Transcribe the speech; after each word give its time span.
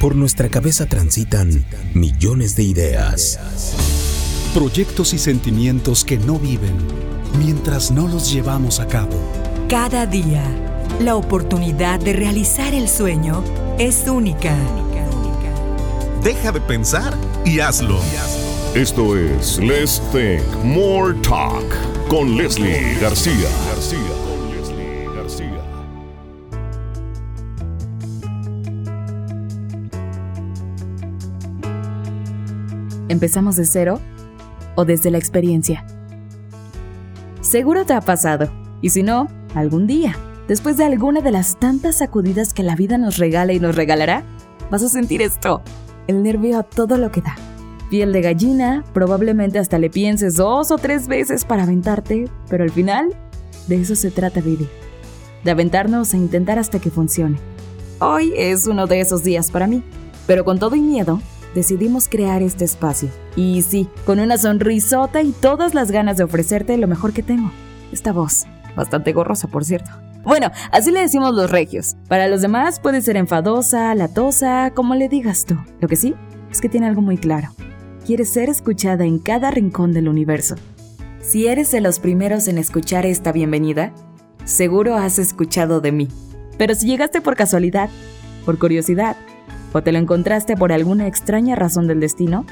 Por 0.00 0.14
nuestra 0.14 0.50
cabeza 0.50 0.84
transitan 0.86 1.64
millones 1.94 2.54
de 2.54 2.64
ideas. 2.64 3.38
Proyectos 4.52 5.14
y 5.14 5.18
sentimientos 5.18 6.04
que 6.04 6.18
no 6.18 6.38
viven 6.38 6.74
mientras 7.38 7.90
no 7.90 8.06
los 8.06 8.30
llevamos 8.30 8.78
a 8.78 8.86
cabo. 8.86 9.18
Cada 9.70 10.04
día, 10.04 10.44
la 11.00 11.16
oportunidad 11.16 11.98
de 11.98 12.12
realizar 12.12 12.74
el 12.74 12.88
sueño 12.88 13.42
es 13.78 14.06
única. 14.06 14.54
Deja 16.22 16.52
de 16.52 16.60
pensar 16.60 17.16
y 17.46 17.60
hazlo. 17.60 17.98
Esto 18.74 19.16
es 19.16 19.58
Let's 19.58 20.02
Think 20.12 20.42
More 20.62 21.14
Talk 21.22 21.64
con 22.08 22.36
Leslie 22.36 22.98
García. 23.00 23.48
¿Empezamos 33.08 33.54
de 33.54 33.64
cero 33.64 34.00
o 34.74 34.84
desde 34.84 35.12
la 35.12 35.18
experiencia? 35.18 35.86
Seguro 37.40 37.86
te 37.86 37.92
ha 37.92 38.00
pasado, 38.00 38.50
y 38.82 38.90
si 38.90 39.04
no, 39.04 39.28
algún 39.54 39.86
día, 39.86 40.16
después 40.48 40.76
de 40.76 40.84
alguna 40.84 41.20
de 41.20 41.30
las 41.30 41.56
tantas 41.56 41.98
sacudidas 41.98 42.52
que 42.52 42.64
la 42.64 42.74
vida 42.74 42.98
nos 42.98 43.18
regala 43.18 43.52
y 43.52 43.60
nos 43.60 43.76
regalará, 43.76 44.24
vas 44.72 44.82
a 44.82 44.88
sentir 44.88 45.22
esto, 45.22 45.62
el 46.08 46.24
nervio 46.24 46.58
a 46.58 46.64
todo 46.64 46.96
lo 46.96 47.12
que 47.12 47.20
da. 47.20 47.36
Piel 47.90 48.12
de 48.12 48.22
gallina, 48.22 48.84
probablemente 48.92 49.60
hasta 49.60 49.78
le 49.78 49.88
pienses 49.88 50.34
dos 50.34 50.72
o 50.72 50.76
tres 50.76 51.06
veces 51.06 51.44
para 51.44 51.62
aventarte, 51.62 52.28
pero 52.48 52.64
al 52.64 52.70
final, 52.70 53.14
de 53.68 53.80
eso 53.80 53.94
se 53.94 54.10
trata 54.10 54.40
vivir. 54.40 54.68
De 55.44 55.52
aventarnos 55.52 56.12
e 56.12 56.16
intentar 56.16 56.58
hasta 56.58 56.80
que 56.80 56.90
funcione. 56.90 57.38
Hoy 58.00 58.32
es 58.36 58.66
uno 58.66 58.88
de 58.88 59.00
esos 59.00 59.22
días 59.22 59.52
para 59.52 59.68
mí, 59.68 59.84
pero 60.26 60.44
con 60.44 60.58
todo 60.58 60.74
y 60.74 60.80
miedo, 60.80 61.20
decidimos 61.56 62.08
crear 62.08 62.42
este 62.42 62.66
espacio. 62.66 63.08
Y 63.34 63.62
sí, 63.62 63.88
con 64.04 64.20
una 64.20 64.36
sonrisota 64.36 65.22
y 65.22 65.32
todas 65.32 65.72
las 65.72 65.90
ganas 65.90 66.18
de 66.18 66.24
ofrecerte 66.24 66.76
lo 66.76 66.86
mejor 66.86 67.14
que 67.14 67.22
tengo. 67.22 67.50
Esta 67.90 68.12
voz, 68.12 68.44
bastante 68.76 69.14
gorrosa 69.14 69.48
por 69.48 69.64
cierto. 69.64 69.90
Bueno, 70.22 70.50
así 70.70 70.90
le 70.90 71.00
decimos 71.00 71.34
los 71.34 71.50
regios. 71.50 71.96
Para 72.08 72.28
los 72.28 72.42
demás 72.42 72.78
puede 72.78 73.00
ser 73.00 73.16
enfadosa, 73.16 73.94
latosa, 73.94 74.70
como 74.74 74.94
le 74.94 75.08
digas 75.08 75.46
tú. 75.46 75.56
Lo 75.80 75.88
que 75.88 75.96
sí 75.96 76.14
es 76.50 76.60
que 76.60 76.68
tiene 76.68 76.88
algo 76.88 77.00
muy 77.00 77.16
claro. 77.16 77.48
Quiere 78.04 78.26
ser 78.26 78.50
escuchada 78.50 79.06
en 79.06 79.18
cada 79.18 79.50
rincón 79.50 79.94
del 79.94 80.08
universo. 80.08 80.56
Si 81.22 81.46
eres 81.46 81.72
de 81.72 81.80
los 81.80 82.00
primeros 82.00 82.48
en 82.48 82.58
escuchar 82.58 83.06
esta 83.06 83.32
bienvenida, 83.32 83.92
seguro 84.44 84.94
has 84.96 85.18
escuchado 85.18 85.80
de 85.80 85.92
mí. 85.92 86.08
Pero 86.58 86.74
si 86.74 86.86
llegaste 86.86 87.22
por 87.22 87.34
casualidad, 87.34 87.88
por 88.44 88.58
curiosidad, 88.58 89.16
te 89.82 89.92
lo 89.92 89.98
encontraste 89.98 90.56
por 90.56 90.72
alguna 90.72 91.06
extraña 91.06 91.56
razón 91.56 91.86
del 91.86 92.00
destino, 92.00 92.44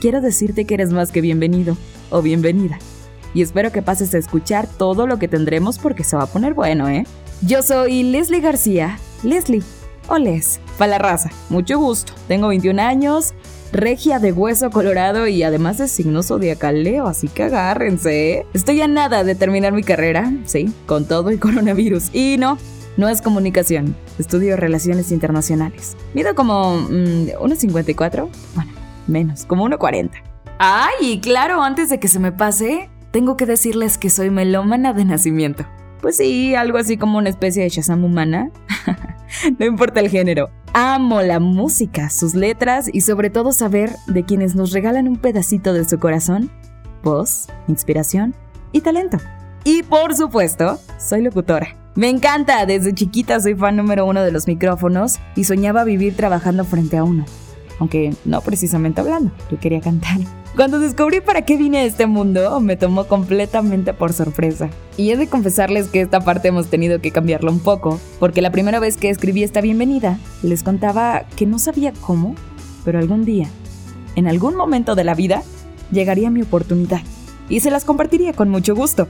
quiero 0.00 0.20
decirte 0.20 0.64
que 0.64 0.74
eres 0.74 0.92
más 0.92 1.12
que 1.12 1.20
bienvenido 1.20 1.76
o 2.10 2.22
bienvenida. 2.22 2.78
Y 3.34 3.42
espero 3.42 3.72
que 3.72 3.82
pases 3.82 4.14
a 4.14 4.18
escuchar 4.18 4.66
todo 4.66 5.06
lo 5.06 5.18
que 5.18 5.28
tendremos 5.28 5.78
porque 5.78 6.04
se 6.04 6.16
va 6.16 6.24
a 6.24 6.26
poner 6.26 6.54
bueno, 6.54 6.88
¿eh? 6.88 7.06
Yo 7.42 7.62
soy 7.62 8.02
Leslie 8.02 8.40
García, 8.40 8.98
Leslie, 9.22 9.62
o 10.08 10.18
Les, 10.18 10.60
para 10.78 10.92
la 10.92 10.98
raza, 10.98 11.30
mucho 11.50 11.78
gusto. 11.78 12.14
Tengo 12.26 12.48
21 12.48 12.80
años, 12.80 13.34
regia 13.72 14.18
de 14.18 14.32
hueso 14.32 14.70
colorado 14.70 15.26
y 15.26 15.42
además 15.42 15.78
de 15.78 15.88
signo 15.88 16.22
zodiacal 16.22 16.82
Leo, 16.82 17.06
así 17.06 17.28
que 17.28 17.44
agárrense. 17.44 18.32
¿eh? 18.32 18.46
Estoy 18.54 18.80
a 18.80 18.88
nada 18.88 19.22
de 19.22 19.34
terminar 19.34 19.72
mi 19.72 19.82
carrera, 19.82 20.32
sí, 20.46 20.72
con 20.86 21.06
todo 21.06 21.30
el 21.30 21.38
coronavirus. 21.38 22.14
Y 22.14 22.36
no, 22.38 22.58
no 22.98 23.08
es 23.08 23.22
comunicación, 23.22 23.96
estudio 24.18 24.56
relaciones 24.56 25.12
internacionales. 25.12 25.96
Mido 26.14 26.34
como 26.34 26.76
mm, 26.76 27.28
1,54, 27.40 28.28
bueno, 28.54 28.72
menos, 29.06 29.44
como 29.46 29.66
1,40. 29.66 30.10
Ay, 30.58 31.20
claro, 31.20 31.62
antes 31.62 31.88
de 31.88 32.00
que 32.00 32.08
se 32.08 32.18
me 32.18 32.32
pase, 32.32 32.90
tengo 33.12 33.36
que 33.36 33.46
decirles 33.46 33.96
que 33.98 34.10
soy 34.10 34.30
melómana 34.30 34.92
de 34.92 35.04
nacimiento. 35.04 35.64
Pues 36.02 36.16
sí, 36.16 36.56
algo 36.56 36.76
así 36.76 36.96
como 36.96 37.18
una 37.18 37.28
especie 37.28 37.62
de 37.62 37.68
Shazam 37.68 38.04
humana. 38.04 38.50
no 39.58 39.64
importa 39.64 40.00
el 40.00 40.10
género. 40.10 40.50
Amo 40.72 41.22
la 41.22 41.38
música, 41.38 42.10
sus 42.10 42.34
letras 42.34 42.90
y 42.92 43.02
sobre 43.02 43.30
todo 43.30 43.52
saber 43.52 43.92
de 44.08 44.24
quienes 44.24 44.56
nos 44.56 44.72
regalan 44.72 45.06
un 45.06 45.16
pedacito 45.16 45.72
de 45.72 45.84
su 45.84 46.00
corazón, 46.00 46.50
voz, 47.04 47.46
inspiración 47.68 48.34
y 48.72 48.80
talento. 48.80 49.18
Y 49.64 49.82
por 49.82 50.14
supuesto, 50.14 50.78
soy 50.98 51.22
locutora. 51.22 51.76
Me 51.94 52.08
encanta, 52.08 52.64
desde 52.64 52.94
chiquita 52.94 53.40
soy 53.40 53.54
fan 53.54 53.76
número 53.76 54.06
uno 54.06 54.22
de 54.22 54.30
los 54.30 54.46
micrófonos 54.46 55.18
y 55.34 55.44
soñaba 55.44 55.84
vivir 55.84 56.14
trabajando 56.14 56.64
frente 56.64 56.96
a 56.96 57.04
uno. 57.04 57.24
Aunque 57.80 58.14
no 58.24 58.40
precisamente 58.40 59.00
hablando, 59.00 59.32
yo 59.50 59.58
quería 59.58 59.80
cantar. 59.80 60.18
Cuando 60.56 60.80
descubrí 60.80 61.20
para 61.20 61.42
qué 61.42 61.56
vine 61.56 61.78
a 61.78 61.84
este 61.84 62.06
mundo, 62.06 62.58
me 62.60 62.76
tomó 62.76 63.06
completamente 63.06 63.94
por 63.94 64.12
sorpresa. 64.12 64.70
Y 64.96 65.10
he 65.10 65.16
de 65.16 65.28
confesarles 65.28 65.88
que 65.88 66.00
esta 66.00 66.20
parte 66.20 66.48
hemos 66.48 66.68
tenido 66.68 67.00
que 67.00 67.12
cambiarla 67.12 67.50
un 67.50 67.60
poco, 67.60 68.00
porque 68.18 68.42
la 68.42 68.50
primera 68.50 68.80
vez 68.80 68.96
que 68.96 69.10
escribí 69.10 69.44
esta 69.44 69.60
bienvenida, 69.60 70.18
les 70.42 70.62
contaba 70.62 71.26
que 71.36 71.46
no 71.46 71.60
sabía 71.60 71.92
cómo, 72.00 72.34
pero 72.84 72.98
algún 72.98 73.24
día, 73.24 73.48
en 74.16 74.26
algún 74.26 74.56
momento 74.56 74.96
de 74.96 75.04
la 75.04 75.14
vida, 75.14 75.42
llegaría 75.92 76.30
mi 76.30 76.42
oportunidad. 76.42 77.02
Y 77.48 77.60
se 77.60 77.70
las 77.70 77.84
compartiría 77.84 78.32
con 78.32 78.50
mucho 78.50 78.74
gusto. 78.74 79.06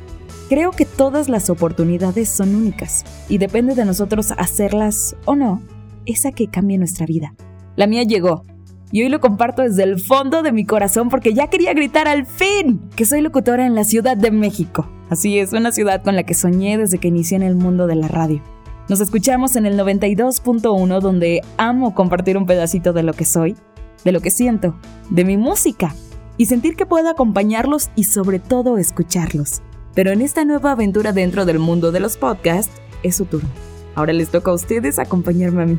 Creo 0.49 0.71
que 0.71 0.87
todas 0.87 1.29
las 1.29 1.51
oportunidades 1.51 2.31
son 2.31 2.55
únicas 2.55 3.05
y 3.29 3.37
depende 3.37 3.75
de 3.75 3.85
nosotros 3.85 4.33
hacerlas 4.39 5.15
o 5.27 5.37
no, 5.37 5.61
esa 6.07 6.33
que 6.33 6.49
cambie 6.49 6.79
nuestra 6.79 7.05
vida. 7.05 7.35
La 7.77 7.87
mía 7.87 8.03
llegó 8.05 8.45
y 8.91 9.03
hoy 9.03 9.11
lo 9.11 9.21
comparto 9.21 9.61
desde 9.61 9.83
el 9.83 10.01
fondo 10.01 10.43
de 10.43 10.53
mi 10.53 10.65
corazón 10.65 11.11
porque 11.11 11.35
ya 11.35 11.49
quería 11.49 11.75
gritar 11.75 12.09
al 12.09 12.25
fin 12.25 12.81
que 12.97 13.05
soy 13.05 13.21
locutora 13.21 13.67
en 13.67 13.75
la 13.75 13.85
Ciudad 13.85 14.17
de 14.17 14.31
México. 14.31 14.89
Así 15.11 15.39
es, 15.39 15.53
una 15.53 15.71
ciudad 15.71 16.03
con 16.03 16.17
la 16.17 16.23
que 16.23 16.33
soñé 16.33 16.79
desde 16.79 16.97
que 16.97 17.09
inicié 17.09 17.37
en 17.37 17.43
el 17.43 17.55
mundo 17.55 17.87
de 17.87 17.97
la 17.97 18.09
radio. 18.09 18.43
Nos 18.89 19.01
escuchamos 19.01 19.55
en 19.57 19.67
el 19.67 19.79
92.1 19.79 21.01
donde 21.01 21.43
amo 21.59 21.95
compartir 21.95 22.39
un 22.39 22.47
pedacito 22.47 22.95
de 22.95 23.03
lo 23.03 23.13
que 23.13 23.27
soy, 23.27 23.55
de 24.03 24.13
lo 24.13 24.21
que 24.21 24.31
siento, 24.31 24.77
de 25.11 25.27
mi 25.27 25.37
música 25.37 25.95
y 26.39 26.47
sentir 26.47 26.75
que 26.75 26.87
puedo 26.87 27.11
acompañarlos 27.11 27.91
y 27.97 28.05
sobre 28.05 28.39
todo 28.39 28.79
escucharlos. 28.79 29.61
Pero 29.95 30.11
en 30.11 30.23
esta 30.23 30.45
nueva 30.45 30.73
aventura 30.73 31.13
dentro 31.13 31.45
del 31.45 31.59
mundo 31.59 31.93
de 31.93 32.01
los 32.01 32.17
podcasts, 32.17 32.81
es 33.03 33.17
su 33.17 33.25
turno. 33.25 33.49
Ahora 33.95 34.13
les 34.13 34.31
toca 34.31 34.51
a 34.51 34.55
ustedes 34.55 34.99
acompañarme 34.99 35.63
a 35.63 35.67
mí. 35.67 35.79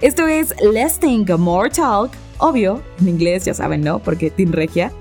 Esto 0.00 0.26
es 0.26 0.54
Let's 0.60 0.98
Think 0.98 1.30
More 1.38 1.70
Talk, 1.70 2.10
obvio, 2.38 2.82
en 3.00 3.08
inglés 3.08 3.44
ya 3.44 3.54
saben, 3.54 3.80
¿no? 3.80 3.98
Porque 3.98 4.30
Team 4.30 4.52
Regia. 4.52 4.92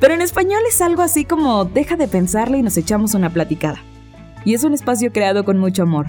Pero 0.00 0.14
en 0.14 0.20
español 0.20 0.60
es 0.68 0.80
algo 0.80 1.02
así 1.02 1.24
como 1.24 1.64
deja 1.64 1.96
de 1.96 2.08
pensarle 2.08 2.58
y 2.58 2.62
nos 2.62 2.76
echamos 2.76 3.14
una 3.14 3.30
platicada. 3.30 3.82
Y 4.44 4.54
es 4.54 4.64
un 4.64 4.74
espacio 4.74 5.12
creado 5.12 5.44
con 5.44 5.58
mucho 5.58 5.82
amor, 5.82 6.06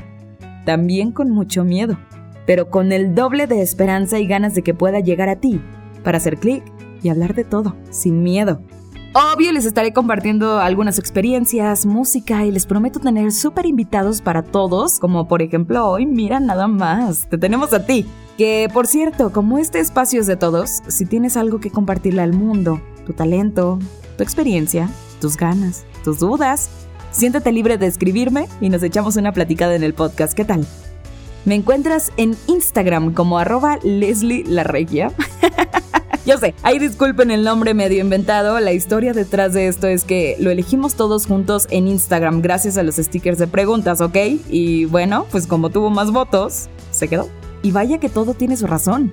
también 0.65 1.11
con 1.11 1.31
mucho 1.31 1.63
miedo, 1.63 1.97
pero 2.45 2.69
con 2.69 2.91
el 2.91 3.15
doble 3.15 3.47
de 3.47 3.61
esperanza 3.61 4.19
y 4.19 4.27
ganas 4.27 4.53
de 4.53 4.61
que 4.61 4.73
pueda 4.73 4.99
llegar 4.99 5.29
a 5.29 5.37
ti, 5.37 5.61
para 6.03 6.17
hacer 6.17 6.37
clic 6.37 6.63
y 7.01 7.09
hablar 7.09 7.33
de 7.33 7.45
todo, 7.45 7.75
sin 7.89 8.23
miedo. 8.23 8.61
Obvio, 9.17 9.53
les 9.53 9.65
estaré 9.65 9.93
compartiendo 9.93 10.59
algunas 10.59 10.99
experiencias, 10.99 11.85
música 11.85 12.43
y 12.43 12.51
les 12.51 12.65
prometo 12.65 12.99
tener 12.99 13.31
súper 13.31 13.65
invitados 13.65 14.19
para 14.19 14.43
todos, 14.43 14.99
como 14.99 15.29
por 15.29 15.41
ejemplo 15.41 15.87
hoy, 15.87 16.05
mira 16.05 16.41
nada 16.41 16.67
más, 16.67 17.25
te 17.29 17.37
tenemos 17.37 17.71
a 17.71 17.85
ti. 17.85 18.05
Que 18.37 18.69
por 18.73 18.87
cierto, 18.87 19.31
como 19.31 19.57
este 19.57 19.79
espacio 19.79 20.19
es 20.19 20.27
de 20.27 20.35
todos, 20.35 20.81
si 20.89 21.05
tienes 21.05 21.37
algo 21.37 21.61
que 21.61 21.71
compartirle 21.71 22.23
al 22.23 22.33
mundo, 22.33 22.81
tu 23.05 23.13
talento, 23.13 23.79
tu 24.17 24.23
experiencia, 24.23 24.89
tus 25.21 25.37
ganas, 25.37 25.85
tus 26.03 26.19
dudas, 26.19 26.69
siéntate 27.11 27.53
libre 27.53 27.77
de 27.77 27.87
escribirme 27.87 28.49
y 28.59 28.67
nos 28.67 28.83
echamos 28.83 29.15
una 29.15 29.31
platicada 29.31 29.75
en 29.75 29.83
el 29.83 29.93
podcast, 29.93 30.33
¿qué 30.33 30.43
tal? 30.43 30.67
Me 31.45 31.55
encuentras 31.55 32.11
en 32.17 32.35
Instagram 32.47 33.13
como 33.13 33.37
arroba 33.37 33.79
Leslie. 33.81 34.43
Yo 36.25 36.39
sé, 36.39 36.55
ahí 36.63 36.79
disculpen 36.79 37.29
el 37.29 37.43
nombre 37.43 37.75
medio 37.75 38.01
inventado, 38.01 38.59
la 38.59 38.73
historia 38.73 39.13
detrás 39.13 39.53
de 39.53 39.67
esto 39.67 39.85
es 39.85 40.03
que 40.03 40.35
lo 40.39 40.49
elegimos 40.49 40.95
todos 40.95 41.27
juntos 41.27 41.67
en 41.69 41.87
Instagram 41.87 42.41
gracias 42.41 42.79
a 42.79 42.83
los 42.83 42.95
stickers 42.95 43.37
de 43.37 43.45
preguntas, 43.45 44.01
¿ok? 44.01 44.17
Y 44.49 44.85
bueno, 44.85 45.27
pues 45.29 45.45
como 45.45 45.69
tuvo 45.69 45.91
más 45.91 46.09
votos, 46.09 46.67
se 46.89 47.07
quedó. 47.07 47.29
Y 47.61 47.71
vaya 47.71 47.99
que 47.99 48.09
todo 48.09 48.33
tiene 48.33 48.57
su 48.57 48.65
razón. 48.65 49.11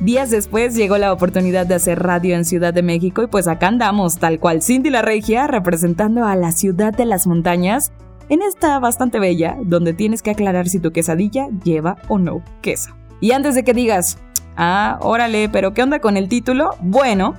Días 0.00 0.30
después 0.30 0.74
llegó 0.74 0.98
la 0.98 1.14
oportunidad 1.14 1.64
de 1.64 1.76
hacer 1.76 1.98
radio 2.02 2.36
en 2.36 2.44
Ciudad 2.44 2.74
de 2.74 2.82
México 2.82 3.22
y 3.22 3.26
pues 3.26 3.48
acá 3.48 3.68
andamos, 3.68 4.18
tal 4.18 4.38
cual 4.38 4.62
Cindy 4.62 4.90
la 4.90 5.00
Regia, 5.00 5.46
representando 5.46 6.26
a 6.26 6.36
la 6.36 6.52
ciudad 6.52 6.92
de 6.92 7.06
las 7.06 7.26
montañas 7.26 7.90
en 8.28 8.42
esta 8.42 8.78
bastante 8.80 9.18
bella, 9.18 9.56
donde 9.64 9.94
tienes 9.94 10.20
que 10.20 10.30
aclarar 10.30 10.68
si 10.68 10.78
tu 10.78 10.92
quesadilla 10.92 11.48
lleva 11.64 11.96
o 12.08 12.18
no 12.18 12.42
queso. 12.60 12.94
Y 13.20 13.32
antes 13.32 13.54
de 13.54 13.64
que 13.64 13.74
digas, 13.74 14.18
Ah, 14.62 14.98
órale, 15.00 15.48
pero 15.48 15.72
¿qué 15.72 15.82
onda 15.82 16.00
con 16.00 16.18
el 16.18 16.28
título? 16.28 16.74
Bueno, 16.82 17.32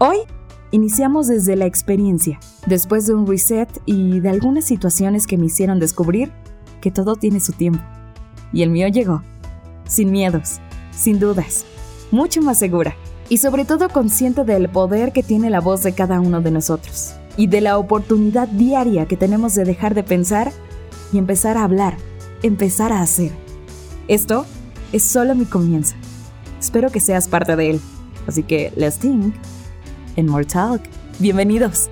hoy 0.00 0.18
iniciamos 0.70 1.26
desde 1.26 1.56
la 1.56 1.64
experiencia, 1.64 2.38
después 2.66 3.06
de 3.06 3.14
un 3.14 3.26
reset 3.26 3.70
y 3.86 4.20
de 4.20 4.28
algunas 4.28 4.66
situaciones 4.66 5.26
que 5.26 5.38
me 5.38 5.46
hicieron 5.46 5.80
descubrir 5.80 6.30
que 6.82 6.90
todo 6.90 7.16
tiene 7.16 7.40
su 7.40 7.54
tiempo. 7.54 7.80
Y 8.52 8.64
el 8.64 8.68
mío 8.68 8.86
llegó, 8.88 9.22
sin 9.86 10.12
miedos, 10.12 10.60
sin 10.90 11.18
dudas, 11.18 11.64
mucho 12.10 12.42
más 12.42 12.58
segura 12.58 12.94
y 13.30 13.38
sobre 13.38 13.64
todo 13.64 13.88
consciente 13.88 14.44
del 14.44 14.68
poder 14.68 15.12
que 15.12 15.22
tiene 15.22 15.48
la 15.48 15.60
voz 15.62 15.82
de 15.82 15.94
cada 15.94 16.20
uno 16.20 16.42
de 16.42 16.50
nosotros 16.50 17.14
y 17.38 17.46
de 17.46 17.62
la 17.62 17.78
oportunidad 17.78 18.46
diaria 18.46 19.06
que 19.06 19.16
tenemos 19.16 19.54
de 19.54 19.64
dejar 19.64 19.94
de 19.94 20.02
pensar 20.02 20.52
y 21.14 21.16
empezar 21.16 21.56
a 21.56 21.64
hablar, 21.64 21.96
empezar 22.42 22.92
a 22.92 23.00
hacer. 23.00 23.32
Esto 24.06 24.44
es 24.92 25.02
solo 25.02 25.34
mi 25.34 25.46
comienzo. 25.46 25.94
Espero 26.60 26.90
que 26.90 27.00
seas 27.00 27.28
parte 27.28 27.56
de 27.56 27.70
él. 27.70 27.80
Así 28.26 28.42
que, 28.42 28.72
let's 28.76 28.98
think 28.98 29.34
and 30.16 30.28
more 30.28 30.44
talk. 30.44 30.82
Bienvenidos. 31.18 31.88